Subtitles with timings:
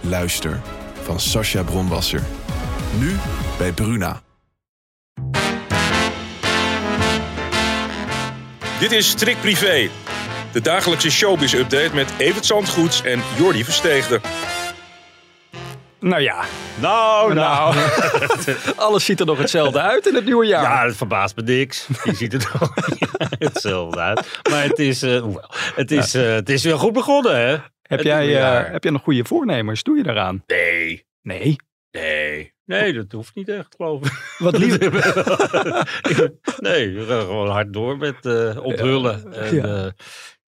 [0.00, 0.60] Luister
[1.02, 2.22] van Sascha Bronwasser.
[2.98, 3.16] Nu
[3.58, 4.20] bij Bruna.
[8.80, 9.88] Dit is Trick Privé.
[10.52, 14.20] De dagelijkse showbiz-update met Evert Zandgoeds en Jordi Versteegde.
[16.00, 16.44] Nou ja,
[16.80, 17.76] Nou, nou.
[18.76, 20.62] alles ziet er nog hetzelfde uit in het nieuwe jaar.
[20.62, 21.86] Ja, dat verbaast me niks.
[22.04, 22.70] Je ziet het wel
[23.38, 24.40] hetzelfde uit.
[24.50, 25.24] Maar het is, eh,
[25.74, 27.56] het is, eh, het is weer goed begonnen, hè?
[27.88, 29.82] Heb, jij, eh, heb jij nog goede voornemens?
[29.82, 30.42] Doe je daaraan?
[30.46, 31.56] Nee, Nee.
[31.90, 32.56] nee.
[32.64, 34.12] Nee, dat hoeft niet echt, geloof ik.
[34.44, 34.78] Wat lief.
[36.68, 39.32] nee, we gaan gewoon hard door met eh onthullen.
[39.32, 39.66] En, Ja.
[39.66, 39.92] ja.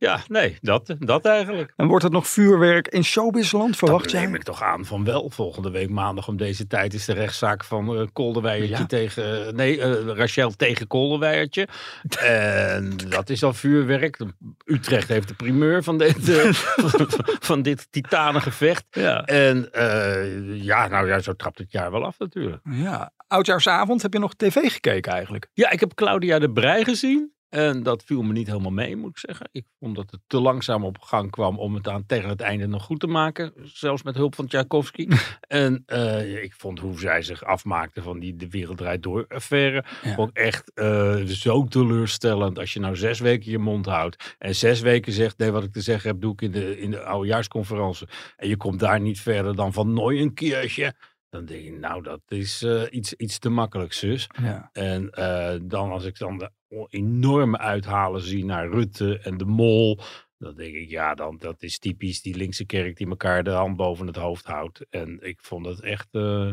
[0.00, 1.72] Ja, nee, dat, dat eigenlijk.
[1.76, 5.30] En wordt het nog vuurwerk in showbizland, verwacht dat neem ik toch aan van wel.
[5.30, 8.86] Volgende week maandag om deze tijd is de rechtszaak van eh Kolderweijertje Ja.
[8.86, 9.54] tegen...
[9.56, 11.68] Nee, eh, Rachel tegen Kolderweijertje.
[12.18, 14.18] en dat is al vuurwerk.
[14.64, 16.52] Utrecht heeft de primeur van dit, eh,
[17.50, 18.84] van dit titanengevecht.
[18.90, 19.24] Ja.
[19.24, 22.62] En eh, ja, nou ja, zo trapt het jaar wel af natuurlijk.
[22.70, 23.12] ja.
[23.28, 25.48] Oudjaarsavond heb je nog tv gekeken eigenlijk?
[25.52, 27.32] Ja, ik heb Claudia de Brij gezien.
[27.50, 29.48] En dat viel me niet helemaal mee, moet ik zeggen.
[29.52, 32.66] Ik vond dat het te langzaam op gang kwam om het aan tegen het einde
[32.66, 33.52] nog goed te maken.
[33.62, 35.08] Zelfs met hulp van Tchaikovsky.
[35.40, 39.84] en eh, ik vond hoe zij zich afmaakte van die De Wereld Draait Door affaire.
[40.02, 40.16] Ja.
[40.16, 42.58] Ook echt eh, zo teleurstellend.
[42.58, 44.36] Als je nou zes weken je mond houdt.
[44.38, 46.90] En zes weken zegt, nee wat ik te zeggen heb doe ik in de, in
[46.90, 48.08] de oudejaarsconferentie.
[48.36, 50.94] En je komt daar niet verder dan van nooit een keertje.
[51.30, 54.26] Dan denk je, nou dat is eh, iets, iets te makkelijk zus.
[54.42, 54.70] Ja.
[54.72, 55.10] En
[55.62, 56.50] dan als ik dan de
[56.90, 60.00] enorme uithalen zie naar Rutte en de Mol.
[60.38, 63.76] Dan denk ik, ja, dan, dat is typisch die linkse kerk die elkaar de hand
[63.76, 64.86] boven het hoofd houdt.
[64.90, 66.50] En ik vond het echt eh,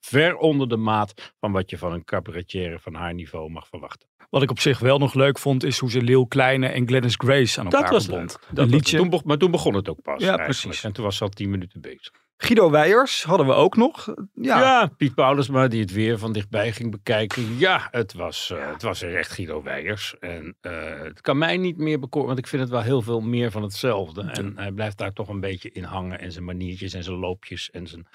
[0.00, 4.08] ver onder de maat van wat je van een cabaretier van haar niveau mag verwachten.
[4.30, 7.14] Wat ik op zich wel nog leuk vond, is hoe ze Leeuw Kleine en Glennis
[7.16, 8.30] Grace aan elkaar Dat was verbond.
[8.32, 8.96] Dat een was- liedje.
[8.96, 10.20] toen, maar toen begon het ook pas.
[10.20, 10.60] Ja, eigenlijk.
[10.60, 10.84] precies.
[10.84, 12.12] En toen was ze al tien minuten bezig.
[12.44, 14.14] Guido Weijers hadden we ook nog.
[14.34, 17.58] Ja, Ja, Piet Paulusma die het weer van dichtbij ging bekijken.
[17.58, 20.14] Ja, het was, eh, het was echt Guido Weijers.
[20.20, 20.72] En eh,
[21.02, 23.62] het kan mij niet meer bekoren, want ik vind het wel heel veel meer van
[23.62, 24.22] hetzelfde.
[24.22, 26.20] En hij blijft daar toch een beetje in hangen.
[26.20, 28.06] En zijn maniertjes en zijn loopjes en zijn...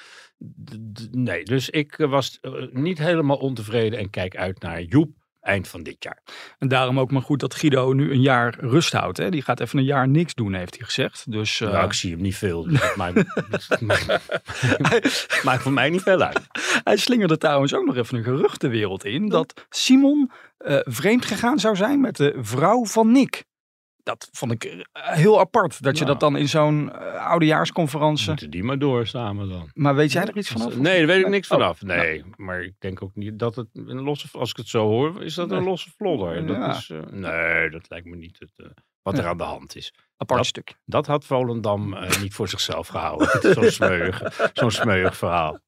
[1.12, 2.40] Nee, dus ik eh, was
[2.72, 6.22] niet helemaal ontevreden en kijk uit naar Joep eind van dit jaar.
[6.58, 9.18] En daarom ook maar goed dat Guido nu een jaar rust houdt.
[9.18, 9.30] Hè?
[9.30, 11.32] Die gaat even een jaar niks doen, heeft hij gezegd.
[11.32, 12.64] Dus eh, nou, ik zie hem niet veel.
[12.64, 12.88] Dus
[15.44, 16.48] maakt, voor mij niet veel uit.
[16.84, 19.30] hij slingerde trouwens ook nog even een geruchtenwereld in.
[19.30, 23.48] Dat Simon eh, vreemd gegaan zou zijn met de vrouw van Nick.
[24.10, 25.84] Dat vond ik eh, heel apart.
[25.84, 26.18] Dat je Nou.
[26.18, 28.28] dat dan in zo'n eh, oudejaarsconferentie...
[28.28, 29.70] Moeten die maar door samen dan.
[29.74, 30.76] Maar weet jij er iets vanaf?
[30.78, 31.82] Nee, daar weet ik niks Oh, vanaf.
[31.82, 34.28] Nee, maar ik denk ook niet dat het een losse.
[34.32, 36.46] Als ik het zo hoor, is dat een losse vlodder.
[36.48, 36.70] Dat Ja.
[36.78, 38.70] is, eh, nee, dat lijkt me niet het,
[39.02, 39.94] wat er aan de hand is.
[40.18, 40.74] Apart Dat- stuk.
[40.86, 43.54] Dat had Volendam eh, niet voor zichzelf gehouden.
[43.54, 44.22] Zo'n smeuig,
[44.68, 45.60] smeuig verhaal.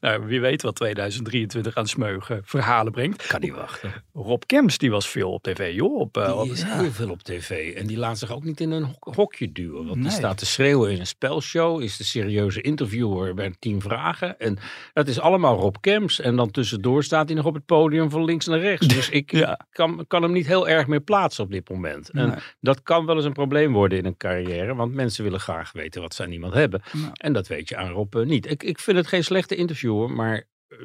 [0.00, 3.26] Nou, wie weet wat 2023 aan smeugen verhalen brengt.
[3.26, 3.92] Kan niet wachten.
[4.12, 5.98] Rob Kems, die was veel op tv, joh.
[5.98, 7.74] Op, eh, op- Die is heel veel op tv.
[7.74, 9.84] En die laat zich ook niet in een hok- hokje duwen.
[9.84, 10.02] Want Nee.
[10.02, 11.80] die staat te schreeuwen in een spelshow.
[11.82, 14.38] Is de serieuze interviewer bij tien vragen.
[14.38, 14.58] En
[14.92, 16.20] dat is allemaal Rob Kems.
[16.20, 18.86] En dan tussendoor staat hij nog op het podium van links naar rechts.
[19.00, 19.60] Dus ik Ja.
[19.70, 22.10] kan, kan hem niet heel erg meer plaatsen op dit moment.
[22.10, 22.38] En Nee.
[22.60, 24.74] dat kan wel eens een probleem worden in een carrière.
[24.74, 26.82] Want mensen willen graag weten wat ze aan iemand hebben.
[27.12, 28.50] En dat weet je aan Rob eh, niet.
[28.50, 30.10] Ik, ik vind het geen slechte interviewer.
[30.10, 30.78] Maar eh,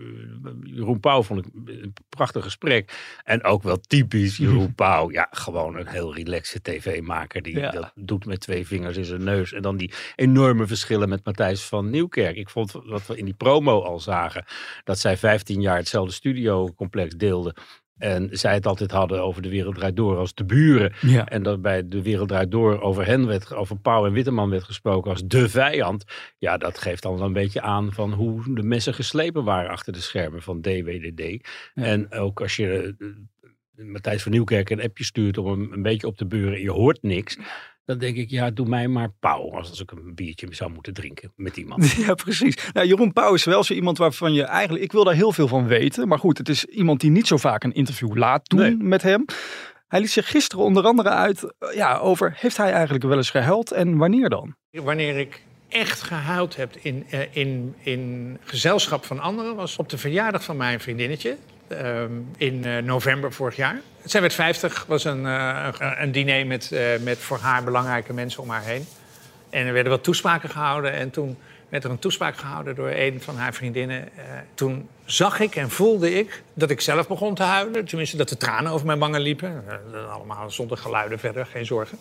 [0.64, 2.92] Jeroen Pauw vond ik een prachtig gesprek.
[3.24, 5.12] En ook wel typisch Jeroen Pauw.
[5.12, 7.42] Ja, gewoon een heel relaxe tv-maker.
[7.42, 7.72] Die Ja.
[7.72, 9.54] dat doet met twee vingers in zijn neus.
[9.54, 12.36] En dan die enorme verschillen met Matthijs van Nieuwkerk.
[12.36, 14.46] Ik vond wat we in die promo al zagen.
[14.84, 17.54] Dat zij 15 jaar hetzelfde studiocomplex deelden.
[17.98, 20.94] En zij het altijd hadden over de wereld draait door als de buren.
[21.02, 21.26] Ja.
[21.26, 24.64] En dat bij de wereld draait door over hen werd, over Pauw en Witteman werd
[24.64, 26.04] gesproken als de vijand.
[26.38, 29.94] Ja, dat geeft dan wel een beetje aan van hoe de messen geslepen waren achter
[29.94, 31.48] de schermen van DWDD.
[31.74, 36.08] En ook als je eh, Matthijs van Nieuwkerk een appje stuurt om hem een beetje
[36.08, 37.38] op te buren en je hoort niks.
[37.86, 39.52] Dan denk ik, ja, doe mij maar Pauw.
[39.56, 41.92] Als, als ik een biertje zou moeten drinken met iemand.
[42.06, 42.58] Ja, precies.
[42.74, 44.84] Nou, Jeroen Pauw is wel zo iemand waarvan je eigenlijk...
[44.84, 46.08] Ik wil daar heel veel van weten.
[46.08, 48.76] Maar goed, het is iemand die niet zo vaak een interview laat doen Nee.
[48.78, 49.26] met hem.
[49.88, 52.34] Hij liet zich gisteren onder andere uit eh, ja, over...
[52.38, 54.56] Heeft hij eigenlijk wel eens gehuild en wanneer dan?
[54.72, 59.98] Wanneer ik echt gehuild heb in, uh, in, in gezelschap van anderen was op de
[59.98, 61.38] verjaardag van mijn vriendinnetje.
[61.68, 62.02] Uh,
[62.38, 63.82] in uh, november vorig jaar.
[64.04, 65.68] Zij werd 50, was een, uh,
[65.98, 66.72] een diner met,
[67.02, 68.86] met voor haar belangrijke mensen om haar heen.
[69.50, 70.94] En er werden wat toespraken gehouden.
[70.94, 71.38] En toen
[71.70, 74.10] werd er een toespraak gehouden door een van haar vriendinnen.
[74.54, 77.86] toen zag ik en voelde ik dat ik zelf begon te huilen.
[77.86, 79.64] Tenminste, dat de tranen over mijn wangen liepen.
[80.12, 81.98] allemaal zonder geluiden verder, geen zorgen.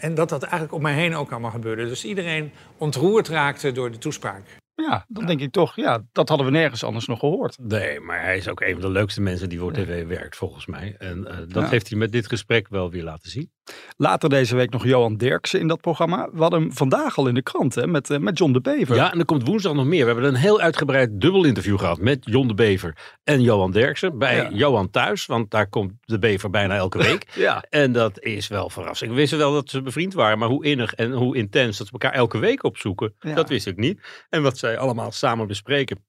[0.00, 1.88] en dat dat eigenlijk om mij heen ook allemaal gebeurde.
[1.88, 4.59] Dus iedereen ontroerd raakte door de toespraak.
[4.88, 7.58] Ja, dan denk ik toch, ja, dat hadden we nergens anders nog gehoord.
[7.58, 10.66] Nee, maar hij is ook een van de leukste mensen die voor tv werkt, volgens
[10.66, 10.94] mij.
[10.98, 13.50] En uh, dat heeft hij met dit gesprek wel weer laten zien.
[13.96, 16.28] Later deze week nog Johan Derksen in dat programma.
[16.32, 18.96] We hadden hem vandaag al in de krant hè, met, uh, met John de Bever.
[18.96, 20.00] Ja, en er komt woensdag nog meer.
[20.00, 24.18] We hebben een heel uitgebreid dubbel interview gehad met John de Bever en Johan Derksen.
[24.18, 24.50] Bij ja.
[24.52, 27.26] Johan thuis, want daar komt de Bever bijna elke week.
[27.34, 27.64] ja.
[27.70, 29.10] En dat is wel verrassing.
[29.10, 31.92] We wisten wel dat ze bevriend waren, maar hoe innig en hoe intens dat ze
[31.92, 33.34] elkaar elke week opzoeken, ja.
[33.34, 34.00] dat wist ik niet.
[34.28, 36.08] En wat zij allemaal samen bespreken.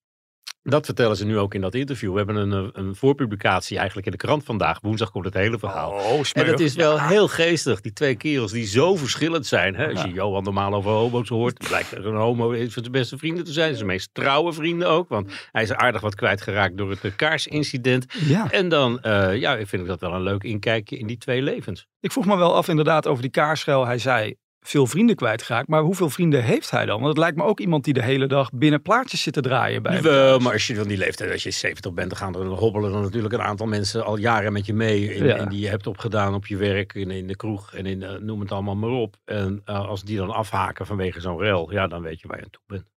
[0.63, 2.11] Dat vertellen ze nu ook in dat interview.
[2.11, 4.79] We hebben een, een voorpublicatie eigenlijk in de krant vandaag.
[4.81, 5.91] Woensdag komt het hele verhaal.
[5.91, 7.07] Oh, en het is wel ja.
[7.07, 7.81] heel geestig.
[7.81, 9.75] Die twee kerels die zo verschillend zijn.
[9.75, 9.89] Hè?
[9.89, 13.17] Als je Johan normaal over homo's hoort, blijkt er een homo een van zijn beste
[13.17, 13.75] vrienden te zijn.
[13.75, 15.09] Zijn meest trouwe vrienden ook.
[15.09, 18.05] Want hij is aardig wat kwijtgeraakt door het kaarsincident.
[18.25, 18.51] Ja.
[18.51, 21.87] En dan uh, ja, vind ik dat wel een leuk inkijkje in die twee levens.
[21.99, 23.85] Ik vroeg me wel af inderdaad over die kaarschel.
[23.85, 25.67] Hij zei, veel vrienden kwijtgeraakt.
[25.67, 26.95] Maar hoeveel vrienden heeft hij dan?
[26.95, 29.83] Want het lijkt me ook iemand die de hele dag binnen plaatjes zit te draaien
[29.83, 32.45] bij Wel, maar als je van die leeftijd, als je 70 bent, dan gaan er
[32.45, 35.15] hobbelen dan natuurlijk een aantal mensen al jaren met je mee.
[35.15, 35.35] In, Ja.
[35.35, 38.15] En die je hebt opgedaan op je werk, in, in de kroeg en in, eh,
[38.15, 39.15] noem het allemaal maar op.
[39.25, 42.43] En eh, als die dan afhaken vanwege zo'n rel, ja, dan weet je waar je
[42.43, 42.90] aan toe bent.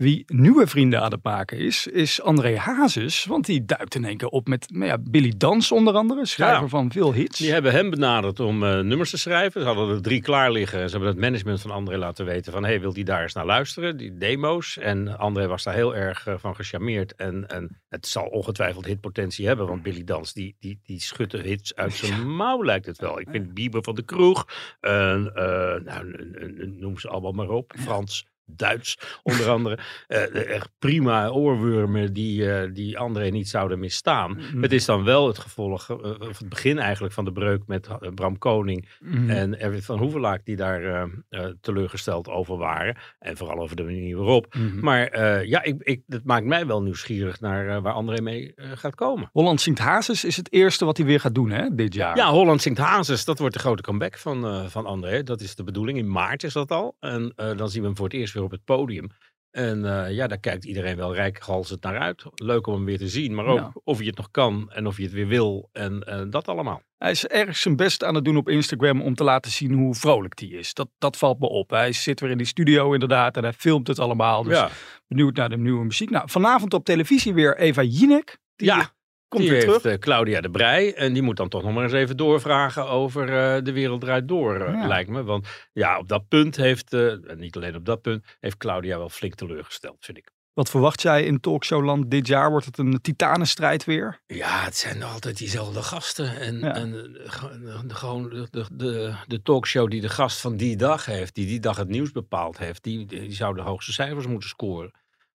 [0.00, 3.24] Wie nieuwe vrienden aan het maken is, is André Hazes.
[3.24, 6.62] Want die duikt in één keer op met nou ja, Billy Dans onder andere, schrijver
[6.62, 6.68] Ja.
[6.68, 7.38] van veel hits.
[7.38, 9.60] Die hebben hem benaderd om eh, nummers te schrijven.
[9.60, 10.84] Ze hadden er drie klaar liggen.
[10.84, 12.64] Ze hebben het management van André laten weten van...
[12.64, 14.78] hey, wil die daar eens naar luisteren, die demo's?
[14.78, 17.14] En André was daar heel erg eh, van gecharmeerd.
[17.14, 19.66] En, en het zal ongetwijfeld hitpotentie hebben.
[19.66, 23.20] Want Billy Dans, die, die, die schudt de hits uit zijn mouw, lijkt het wel.
[23.20, 24.46] Ik vind Bieber van de Kroeg.
[24.80, 24.90] eh,
[25.84, 26.14] nou,
[26.78, 27.72] noem ze allemaal maar op.
[27.78, 28.28] Frans.
[28.56, 29.78] Duits, onder andere.
[30.08, 34.38] Eh, echt prima oorwormen die, eh, die André niet zouden misstaan.
[34.60, 35.96] Het is dan wel het gevolg, eh,
[36.28, 39.30] of het begin eigenlijk van de breuk met Bram Koning Mhm.
[39.30, 41.08] en Erwin van Hoevelaak, die daar
[41.60, 42.96] teleurgesteld over waren.
[43.18, 44.54] En vooral over de manier waarop.
[44.54, 44.80] Mhm.
[44.80, 49.28] Maar ja, ik, ik, het maakt mij wel nieuwsgierig naar waar André mee gaat komen.
[49.32, 52.16] Holland Zingt Hazes is het eerste wat hij weer gaat doen hè, dit jaar.
[52.16, 55.22] Ja, Holland Zingt Hazes, dat wordt de grote comeback van, van André.
[55.22, 55.98] Dat is de bedoeling.
[55.98, 56.96] In maart is dat al.
[57.00, 59.10] En dan zien we hem voor het eerst weer op het podium.
[59.50, 62.24] En eh, ja, daar kijkt iedereen wel rijkhalsend naar uit.
[62.34, 63.72] Leuk om hem weer te zien, maar ook Ja.
[63.84, 65.68] of hij het nog kan en of hij het weer wil.
[65.72, 66.82] En eh, dat allemaal.
[66.98, 69.94] Hij is erg zijn best aan het doen op Instagram om te laten zien hoe
[69.94, 70.74] vrolijk hij is.
[70.74, 71.70] Dat, dat valt me op.
[71.70, 74.42] Hij zit weer in die studio inderdaad en hij filmt het allemaal.
[74.42, 74.70] Dus ja,
[75.08, 76.10] benieuwd naar de nieuwe muziek.
[76.10, 78.38] Nou, vanavond op televisie weer Eva Jinek.
[78.56, 78.92] Die ja
[79.30, 79.94] komt die weer heeft terug.
[79.94, 80.94] eh, Claudia de Brij.
[80.94, 84.28] En die moet dan toch nog maar eens even doorvragen over eh, de wereld draait
[84.28, 84.86] door, eh, Ja.
[84.86, 85.22] lijkt me.
[85.24, 89.08] Want ja, op dat punt heeft, en niet alleen op dat punt, heeft Claudia wel
[89.08, 90.30] flink teleurgesteld, vind ik.
[90.52, 92.50] Wat verwacht jij in Talkshowland dit jaar?
[92.50, 94.20] Wordt het een titanenstrijd weer?
[94.26, 96.36] Ja, het zijn altijd diezelfde gasten.
[96.40, 96.74] En, Ja.
[96.74, 101.34] en de, gewoon de, de, de, de talkshow die de gast van die dag heeft,
[101.34, 104.90] die die dag het nieuws bepaald heeft, die, die zou de hoogste cijfers moeten scoren.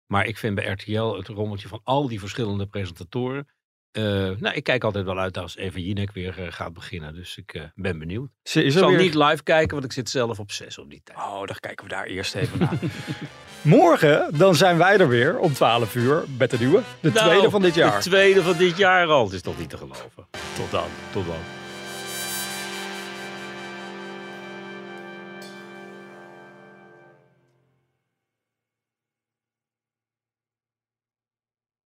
[0.06, 3.49] Maar ik vind bij RTL het rommeltje van al die verschillende presentatoren.
[3.92, 4.02] Eh,
[4.38, 7.14] nou, ik kijk altijd wel uit als Eva Jinek weer eh, gaat beginnen.
[7.14, 8.30] Dus ik eh, ben benieuwd.
[8.42, 8.99] Ze is Ik zal weer.
[8.99, 11.18] niet live kijken, want ik zit zelf op zes op die tijd.
[11.18, 12.78] Oh, dan kijken we daar eerst even naar.
[13.62, 16.82] Morgen, dan zijn wij er weer om 12 uur met de nieuwe.
[17.00, 17.97] De Nou, tweede van dit jaar.
[18.02, 19.25] De tweede van dit jaar al.
[19.25, 20.26] Het is toch niet te geloven.
[20.56, 20.88] Tot dan.
[21.12, 21.60] Tot dan.